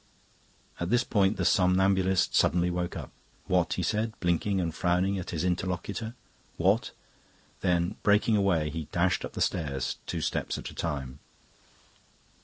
[0.79, 3.11] At this point the somnambulist suddenly woke up.
[3.45, 6.15] "What?" he said, blinking and frowning at his interlocutor.
[6.57, 6.89] "What?"
[7.59, 11.19] Then breaking away he dashed up the stairs, two steps at a time.